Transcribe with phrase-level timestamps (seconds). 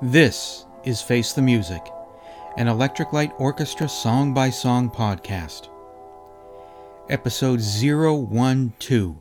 [0.00, 1.84] This is Face the Music,
[2.56, 5.70] an Electric Light Orchestra song by song podcast.
[7.10, 9.16] Episode 012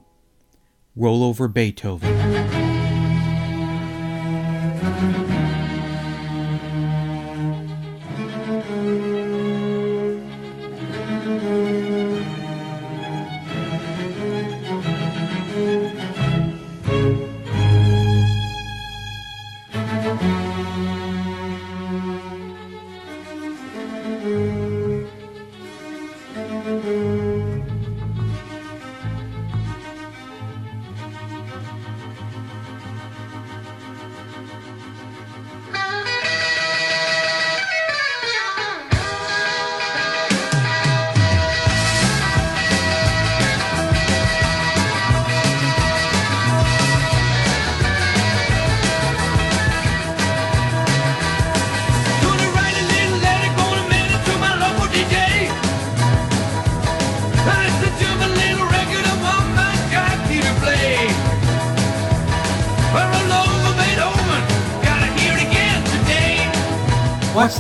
[0.95, 2.13] Roll Over Beethoven.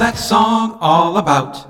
[0.07, 1.67] That song all about?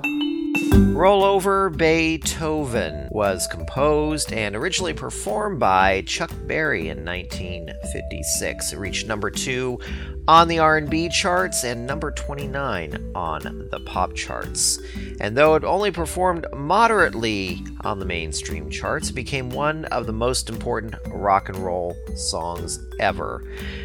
[0.70, 8.72] Rollover Beethoven was composed and originally performed by Chuck Berry in 1956.
[8.72, 9.78] It reached number 2
[10.26, 14.78] on the R&B charts and number 29 on the pop charts.
[15.20, 20.12] And though it only performed moderately on the mainstream charts, it became one of the
[20.12, 23.42] most important rock and roll songs ever.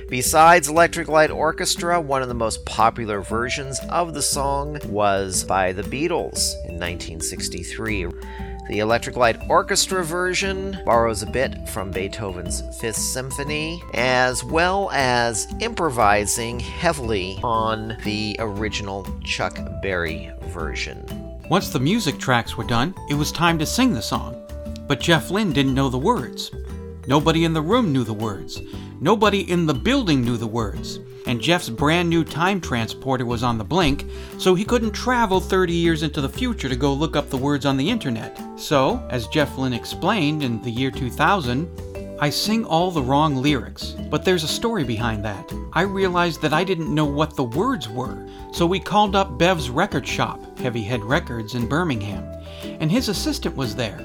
[0.10, 5.72] Besides Electric Light Orchestra, one of the most popular versions of the song was by
[5.72, 8.08] the Beatles in 1963.
[8.70, 15.54] The Electric Light Orchestra version borrows a bit from Beethoven's Fifth Symphony, as well as
[15.60, 21.06] improvising heavily on the original Chuck Berry version.
[21.50, 24.40] Once the music tracks were done, it was time to sing the song.
[24.88, 26.52] But Jeff Lynne didn't know the words.
[27.06, 28.62] Nobody in the room knew the words.
[29.02, 31.00] Nobody in the building knew the words.
[31.26, 34.06] And Jeff's brand new time transporter was on the blink,
[34.38, 37.66] so he couldn't travel 30 years into the future to go look up the words
[37.66, 38.40] on the internet.
[38.56, 41.68] So, as Jeff Lynne explained in the year 2000,
[42.20, 45.52] I sing all the wrong lyrics, but there's a story behind that.
[45.74, 49.70] I realized that I didn't know what the words were, so we called up Bev's
[49.70, 52.24] record shop, Heavy Head Records in Birmingham,
[52.64, 54.00] and his assistant was there,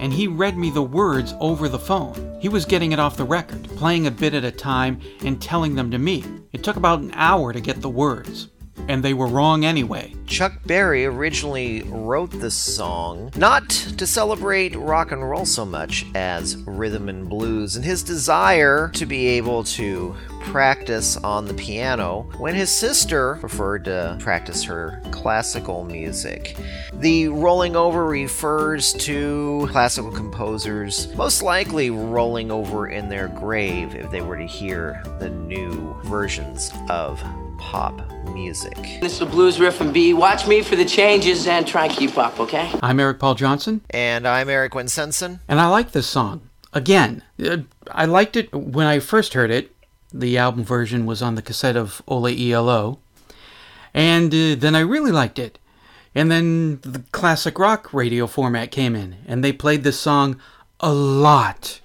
[0.00, 2.38] and he read me the words over the phone.
[2.40, 5.74] He was getting it off the record, playing a bit at a time and telling
[5.74, 6.24] them to me.
[6.52, 8.48] It took about an hour to get the words,
[8.88, 10.14] and they were wrong anyway.
[10.30, 16.56] Chuck Berry originally wrote this song not to celebrate rock and roll so much as
[16.58, 22.54] rhythm and blues and his desire to be able to practice on the piano when
[22.54, 26.56] his sister preferred to practice her classical music.
[26.94, 34.08] The rolling over refers to classical composers most likely rolling over in their grave if
[34.12, 37.20] they were to hear the new versions of
[37.58, 38.00] pop
[38.32, 38.76] music.
[38.78, 40.14] It's the blues riff and B.
[40.20, 42.70] Watch me for the changes and try and keep up, okay?
[42.82, 45.40] I'm Eric Paul Johnson, And I'm Eric Winsenson.
[45.48, 46.42] and I like this song.
[46.74, 47.56] Again, uh,
[47.90, 49.74] I liked it when I first heard it.
[50.12, 52.98] The album version was on the cassette of Ole ELO.
[53.94, 55.58] And uh, then I really liked it.
[56.14, 60.38] And then the classic rock radio format came in, and they played this song
[60.80, 61.80] a lot.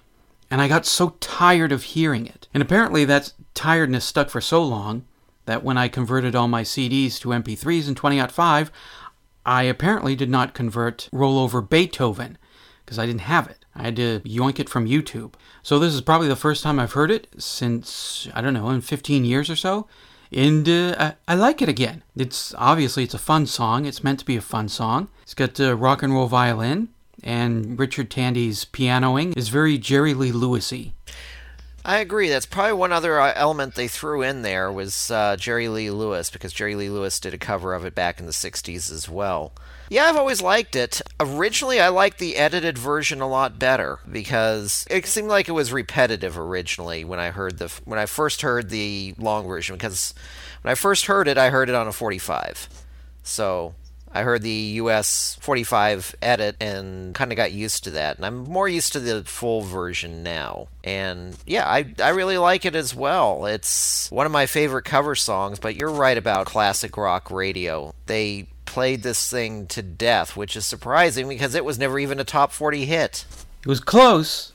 [0.51, 2.49] And I got so tired of hearing it.
[2.53, 5.05] And apparently that tiredness stuck for so long
[5.45, 8.71] that when I converted all my CDs to MP3s in 2005,
[9.45, 12.37] I apparently did not convert Rollover Beethoven
[12.83, 13.65] because I didn't have it.
[13.75, 15.33] I had to yoink it from YouTube.
[15.61, 18.81] So this is probably the first time I've heard it since I don't know in
[18.81, 19.87] 15 years or so,
[20.31, 22.03] and uh, I, like it again.
[22.15, 23.85] It's obviously it's a fun song.
[23.85, 25.09] It's meant to be a fun song.
[25.23, 26.89] It's got uh, rock and roll violin,
[27.23, 30.93] and Richard Tandy's pianoing is very Jerry Lee Lewisy.
[31.87, 32.29] I agree.
[32.29, 36.31] That's probably one other uh, element they threw in there was uh, Jerry Lee Lewis
[36.31, 39.53] because Jerry Lee Lewis did a cover of it back in the 60s as well.
[39.87, 40.99] Yeah, I've always liked it.
[41.19, 45.71] Originally, I liked the edited version a lot better because it seemed like it was
[45.71, 50.15] repetitive originally when I heard the when I first heard the long version because
[50.63, 52.67] when I first heard it, I heard it on a 45.
[53.21, 53.75] So,
[54.15, 58.15] I heard the US 45 edit and kind of got used to that.
[58.15, 60.69] And I'm more used to the full version now.
[60.83, 63.45] And yeah, I, I really like it as well.
[63.45, 67.93] It's one of my favorite cover songs, but you're right about classic rock radio.
[68.05, 72.23] They played this thing to death, which is surprising because it was never even a
[72.23, 73.25] top 40 hit.
[73.61, 74.53] It was close,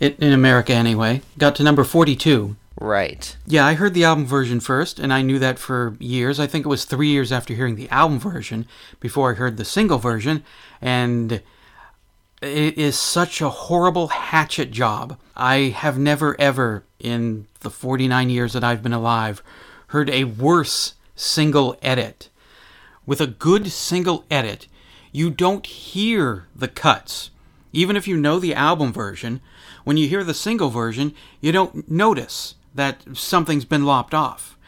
[0.00, 1.22] in America anyway.
[1.38, 3.36] Got to number 42, Right.
[3.46, 6.40] Yeah, I heard the album version first, and I knew that for years.
[6.40, 8.66] I think it was three years after hearing the album version
[8.98, 10.42] before I heard the single version,
[10.80, 11.40] and
[12.42, 15.18] it is such a horrible hatchet job.
[15.36, 19.42] I have never, ever, in the 49 years that I've been alive,
[19.88, 22.28] heard a worse single edit.
[23.06, 24.66] With a good single edit,
[25.12, 27.30] you don't hear the cuts.
[27.72, 29.40] Even if you know the album version,
[29.84, 34.58] when you hear the single version, you don't notice that something's been lopped off.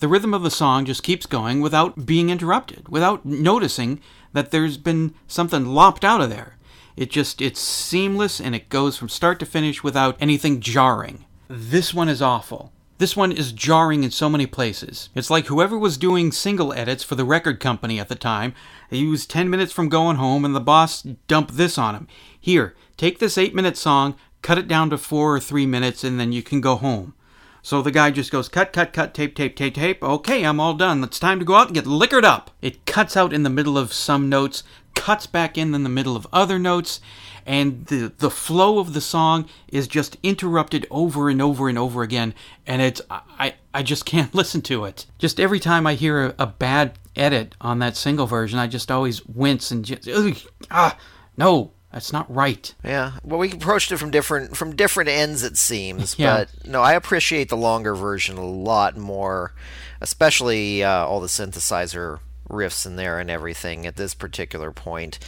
[0.00, 4.00] The rhythm of the song just keeps going without being interrupted, without noticing
[4.32, 6.56] that there's been something lopped out of there.
[6.96, 11.24] It just it's seamless and it goes from start to finish without anything jarring.
[11.48, 12.72] This one is awful.
[12.98, 15.08] This one is jarring in so many places.
[15.14, 18.54] It's like whoever was doing single edits for the record company at the time,
[18.88, 22.08] he was 10 minutes from going home and the boss dumped this on him.
[22.38, 26.20] Here, take this 8 minute song, cut it down to 4 or 3 minutes and
[26.20, 27.14] then you can go home.
[27.64, 30.04] So the guy just goes cut, cut, cut, tape, tape, tape, tape.
[30.04, 31.02] Okay, I'm all done.
[31.02, 32.50] It's time to go out and get liquored up.
[32.60, 34.64] It cuts out in the middle of some notes,
[34.94, 37.00] cuts back in in the middle of other notes,
[37.46, 42.02] and the the flow of the song is just interrupted over and over and over
[42.02, 42.34] again.
[42.66, 45.06] And it's I I just can't listen to it.
[45.16, 48.90] Just every time I hear a, a bad edit on that single version, I just
[48.90, 50.36] always wince and just ugh,
[50.70, 50.98] ah
[51.38, 51.72] no.
[51.94, 52.74] That's not right.
[52.84, 53.12] Yeah.
[53.22, 56.18] Well, we approached it from different from different ends, it seems.
[56.18, 56.38] Yeah.
[56.38, 59.52] But no, I appreciate the longer version a lot more,
[60.00, 62.18] especially uh, all the synthesizer
[62.50, 65.20] riffs in there and everything at this particular point.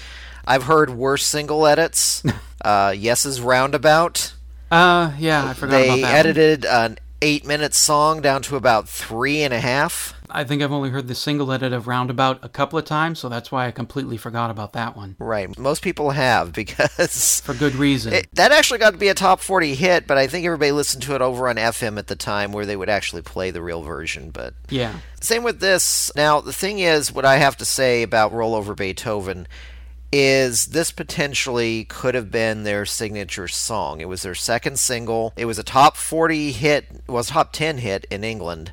[0.44, 2.24] I've heard worse single edits.
[2.64, 4.34] uh, Yes's Roundabout.
[4.68, 6.02] Uh, yeah, I forgot They about that.
[6.02, 6.10] one.
[6.16, 10.14] edited an eight-minute song down to about three and a half.
[10.30, 13.28] I think I've only heard the single edit of Roundabout a couple of times, so
[13.28, 15.16] that's why I completely forgot about that one.
[15.18, 15.56] Right.
[15.58, 18.12] Most people have because For good reason.
[18.12, 21.02] It, that actually got to be a top 40 hit, but I think everybody listened
[21.04, 23.82] to it over on FM at the time where they would actually play the real
[23.82, 24.30] version.
[24.30, 24.98] But yeah.
[25.20, 26.10] same with this.
[26.16, 29.46] Now, the thing is, what I have to say about Rollover Beethoven
[30.12, 34.00] is this potentially could have been their signature song.
[34.00, 35.32] It was their second single.
[35.36, 38.72] It was a top 40 hit, was top 10 hit in England,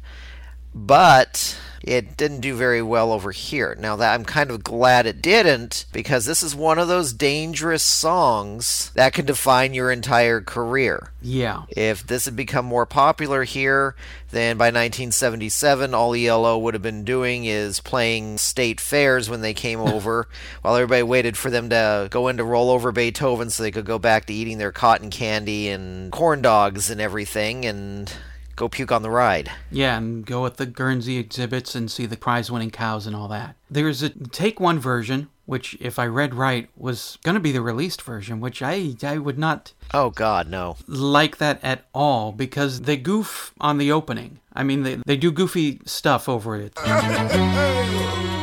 [0.73, 3.75] but it didn't do very well over here.
[3.77, 7.83] Now that I'm kind of glad it didn't because this is one of those dangerous
[7.83, 11.11] songs that can define your entire career.
[11.21, 11.63] Yeah.
[11.69, 13.95] If this had become more popular here,
[14.31, 19.53] then by 1977, all ELO would have been doing is playing state fairs when they
[19.53, 20.29] came over,
[20.61, 23.85] while everybody waited for them to go in to roll over Beethoven so they could
[23.85, 28.13] go back to eating their cotton candy and corn dogs and everything and
[28.55, 29.51] go puke on the ride.
[29.71, 33.27] Yeah, and go at the Guernsey exhibits and see the prize winning cows and all
[33.29, 33.55] that.
[33.69, 37.61] There's a take one version, which, if I read right, was going to be the
[37.61, 40.77] released version, which I, I would not Oh, God, no.
[40.87, 44.39] like that at all because they goof on the opening.
[44.53, 46.73] I mean, they, they do goofy stuff over it.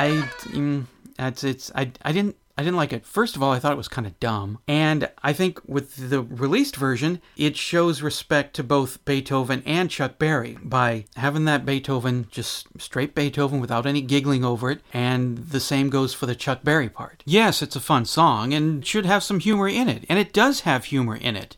[0.00, 0.08] I,
[0.48, 0.86] mm,
[1.16, 3.06] that's it's I, I didn't I didn't like it.
[3.06, 6.20] First of all, I thought it was kind of dumb, and I think with the
[6.20, 12.26] released version, it shows respect to both Beethoven and Chuck Berry by having that Beethoven
[12.30, 16.62] just straight Beethoven without any giggling over it, and the same goes for the Chuck
[16.62, 17.22] Berry part.
[17.24, 20.60] Yes, it's a fun song and should have some humor in it, and it does
[20.60, 21.56] have humor in it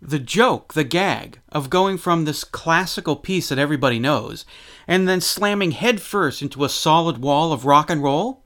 [0.00, 4.44] the joke, the gag of going from this classical piece that everybody knows
[4.86, 8.42] and then slamming headfirst into a solid wall of rock and roll?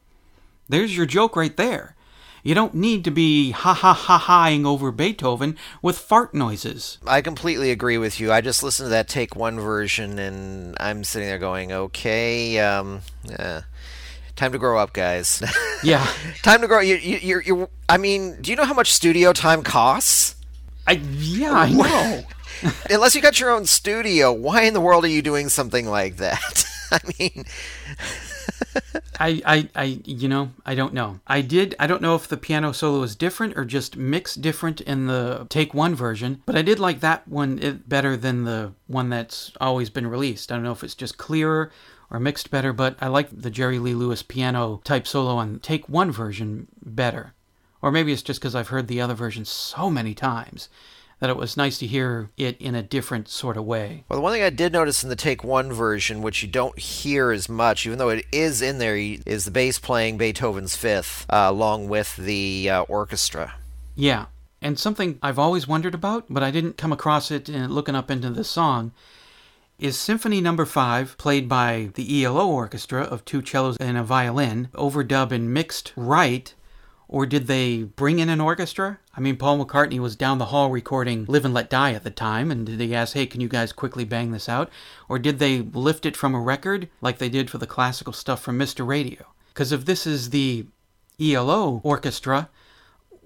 [0.68, 1.96] There's your joke right there.
[2.42, 6.98] You don't need to be ha ha ha haing over Beethoven with fart noises.
[7.06, 8.32] I completely agree with you.
[8.32, 13.02] I just listened to that take one version and I'm sitting there going, okay, um,
[13.30, 13.60] eh,
[14.36, 15.42] time to grow up, guys.
[15.82, 16.06] Yeah.
[16.42, 16.80] time to grow.
[16.80, 20.36] You, you, you're, you're, I mean, do you know how much studio time costs?
[20.86, 22.22] I yeah, I know.
[22.90, 26.16] Unless you got your own studio, why in the world are you doing something like
[26.16, 26.64] that?
[26.92, 27.44] I mean,
[29.18, 31.20] I, I, I, you know, I don't know.
[31.26, 34.80] I did, I don't know if the piano solo is different or just mixed different
[34.80, 38.72] in the take one version, but I did like that one it, better than the
[38.86, 40.50] one that's always been released.
[40.50, 41.70] I don't know if it's just clearer
[42.10, 45.88] or mixed better, but I like the Jerry Lee Lewis piano type solo on take
[45.88, 47.34] one version better.
[47.82, 50.68] Or maybe it's just because I've heard the other version so many times
[51.20, 54.04] that it was nice to hear it in a different sort of way.
[54.08, 56.78] well, the one thing I did notice in the take one version, which you don't
[56.78, 61.26] hear as much, even though it is in there, is the bass playing Beethoven's Fifth
[61.30, 63.54] uh, along with the uh, orchestra.
[63.94, 64.26] Yeah.
[64.62, 68.10] And something I've always wondered about, but I didn't come across it in looking up
[68.10, 68.92] into the song,
[69.78, 74.68] is Symphony Number 5, played by the ELO Orchestra of two cellos and a violin,
[74.74, 76.52] overdub and mixed right,
[77.12, 79.00] or did they bring in an orchestra?
[79.16, 82.10] I mean, Paul McCartney was down the hall recording Live and Let Die at the
[82.10, 84.70] time, and did they ask, hey, can you guys quickly bang this out?
[85.08, 88.40] Or did they lift it from a record like they did for the classical stuff
[88.40, 88.86] from Mr.
[88.86, 89.26] Radio?
[89.48, 90.66] Because if this is the
[91.20, 92.48] ELO orchestra,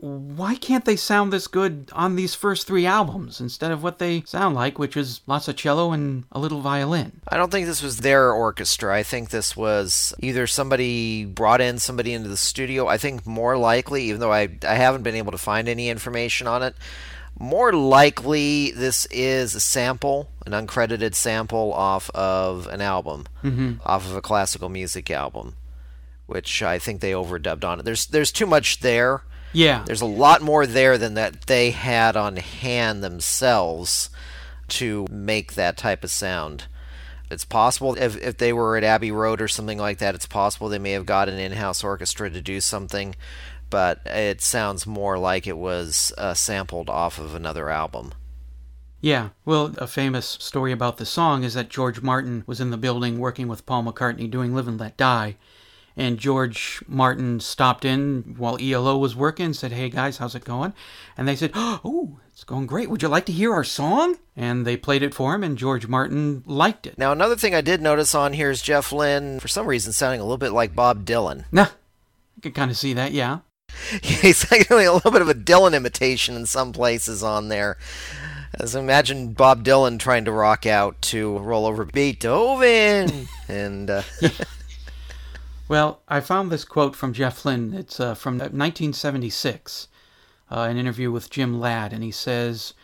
[0.05, 4.23] why can't they sound this good on these first three albums instead of what they
[4.27, 7.23] sound like, which is lots of cello and a little violin?
[7.29, 8.95] I don't think this was their orchestra.
[8.95, 12.87] I think this was either somebody brought in somebody into the studio.
[12.87, 16.47] I think more likely, even though I, I haven't been able to find any information
[16.47, 16.77] on it,
[17.39, 23.75] more likely this is a sample, an uncredited sample off of an album, mm-hmm.
[23.87, 25.57] off of a classical music album,
[26.27, 27.85] which I think they overdubbed on it.
[27.87, 29.23] There's there's too much there.
[29.55, 29.85] Yeah.
[29.87, 34.11] There's a lot more there than that they had on hand themselves
[34.69, 36.67] to make that type of sound.
[37.31, 40.69] It's possible if, if they were at Abbey Road or something like that, it's possible
[40.69, 43.17] they may have got an in house orchestra to do something,
[43.71, 48.13] but it sounds more like it was uh, sampled off of another album.
[49.01, 52.79] Yeah, well, a famous story about the song is that George Martin was in the
[52.79, 55.37] building working with Paul McCartney doing Live and Let Die.
[55.97, 60.73] And George Martin stopped in while ELO was working, said, Hey guys, how's it going?
[61.17, 62.91] And they said, Oh, it's going great.
[62.91, 64.17] Would you like to hear our song?
[64.35, 66.99] And they played it for him, and George Martin liked it.
[66.99, 70.21] Now, another thing I did notice on here is Jeff Lynne, for some reason, sounding
[70.21, 71.45] a little bit like Bob Dylan.
[71.53, 73.39] Nah, I could kind of see that, yeah.
[74.03, 77.77] He's like doing a little bit of a Dylan imitation in some places on there.
[78.59, 84.03] As imagine Bob Dylan trying to rock out to roll over Beethoven, and uh,
[85.67, 87.73] Well, I found this quote from Jeff Lynne.
[87.73, 89.89] It's uh, from 1976,
[90.51, 92.75] uh, an interview with Jim Ladd, and he says,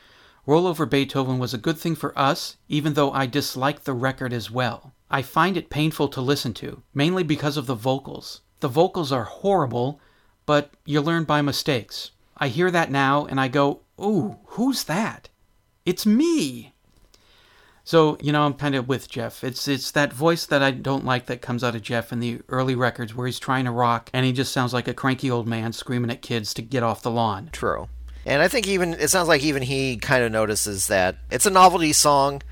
[0.47, 4.33] Roll Over Beethoven was a good thing for us, even though I dislike the record
[4.33, 4.95] as well.
[5.11, 8.41] I find it painful to listen to, mainly because of the vocals.
[8.61, 10.01] The vocals are horrible,
[10.47, 12.13] but you learn by mistakes.
[12.39, 15.29] I hear that now and I go, Ooh, who's that?
[15.85, 16.73] It's me!
[17.91, 19.43] So, you know, I'm kind of with Jeff.
[19.43, 22.41] It's it's that voice that I don't like that comes out of Jeff in the
[22.49, 25.49] early records where he's trying to rock and he just sounds like a cranky old
[25.49, 27.49] man screaming at kids to get off the lawn.
[27.51, 27.89] True.
[28.25, 31.51] And I think even it sounds like even he kind of notices that it's a
[31.51, 32.43] novelty song.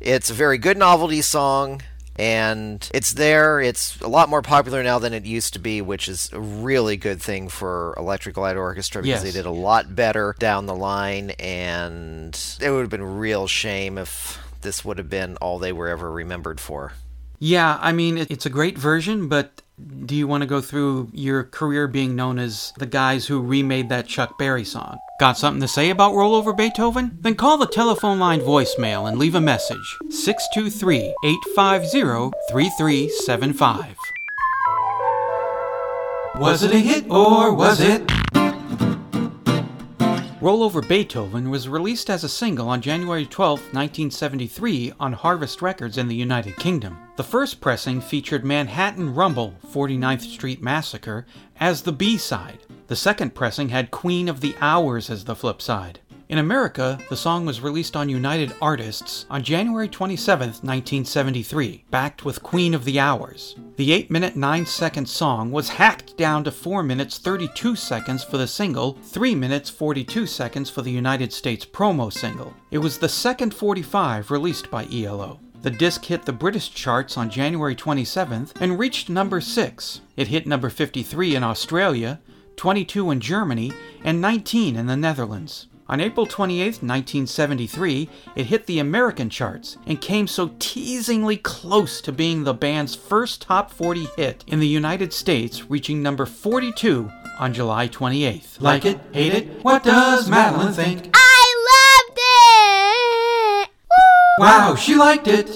[0.00, 1.82] It's a very good novelty song
[2.16, 3.60] and it's there.
[3.60, 6.96] It's a lot more popular now than it used to be, which is a really
[6.96, 9.32] good thing for Electric Light Orchestra because Yes.
[9.32, 13.46] they did a lot better down the line and it would have been a real
[13.46, 16.92] shame if this would have been all they were ever remembered for.
[17.38, 19.62] Yeah, I mean, it's a great version, but
[20.06, 23.88] do you want to go through your career being known as the guys who remade
[23.88, 24.98] that Chuck Berry song?
[25.18, 27.18] Got something to say about Rollover Beethoven?
[27.20, 33.96] Then call the telephone line voicemail and leave a message 623 850 3375.
[36.36, 38.21] Was it a hit or was it?
[40.42, 45.98] Roll Over Beethoven was released as a single on January 12, 1973, on Harvest Records
[45.98, 46.98] in the United Kingdom.
[47.14, 51.26] The first pressing featured Manhattan Rumble 49th Street Massacre
[51.60, 52.58] as the B side.
[52.88, 56.00] The second pressing had Queen of the Hours as the flip side.
[56.32, 62.42] In America, the song was released on United Artists on January 27, 1973, backed with
[62.42, 63.54] Queen of the Hours.
[63.76, 68.38] The 8 minute 9 second song was hacked down to 4 minutes 32 seconds for
[68.38, 72.54] the single, 3 minutes 42 seconds for the United States promo single.
[72.70, 75.38] It was the second 45 released by ELO.
[75.60, 80.00] The disc hit the British charts on January 27th and reached number 6.
[80.16, 82.22] It hit number 53 in Australia,
[82.56, 83.70] 22 in Germany,
[84.02, 85.66] and 19 in the Netherlands.
[85.88, 92.12] On April 28, 1973, it hit the American charts and came so teasingly close to
[92.12, 97.52] being the band's first top 40 hit in the United States, reaching number 42 on
[97.52, 98.60] July 28th.
[98.60, 99.00] Like it?
[99.12, 99.64] Hate it?
[99.64, 101.10] What does Madeline think?
[101.14, 101.54] I
[102.06, 102.18] loved
[103.66, 103.70] it!
[103.90, 104.44] Woo!
[104.46, 105.48] Wow, she liked it!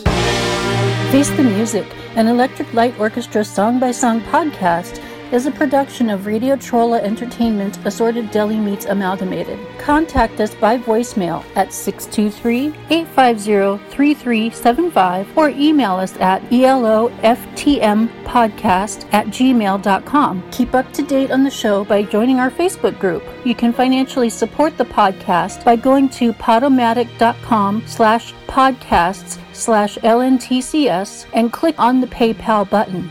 [1.13, 5.01] Face the Music, an Electric Light Orchestra song by song podcast,
[5.33, 9.59] is a production of Radio Trolla Entertainment Assorted Deli Meats Amalgamated.
[9.79, 20.51] Contact us by voicemail at 623 850 3375 or email us at eloftmpodcast at gmail.com.
[20.51, 23.23] Keep up to date on the show by joining our Facebook group.
[23.45, 31.53] You can financially support the podcast by going to podomatic.com slash podcasts slash LNTCS and
[31.53, 33.11] click on the PayPal button.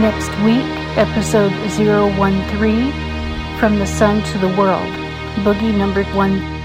[0.00, 0.64] Next week,
[0.96, 4.88] episode 013 From the Sun to the World,
[5.44, 6.59] Boogie number one